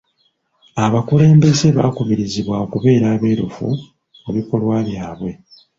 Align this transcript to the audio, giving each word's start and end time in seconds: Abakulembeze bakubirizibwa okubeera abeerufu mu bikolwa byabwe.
Abakulembeze 0.85 1.67
bakubirizibwa 1.77 2.55
okubeera 2.65 3.05
abeerufu 3.15 3.65
mu 4.23 4.29
bikolwa 4.37 4.75
byabwe. 4.87 5.31